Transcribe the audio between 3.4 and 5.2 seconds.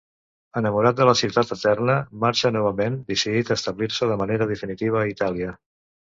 a establir-se de manera definitiva a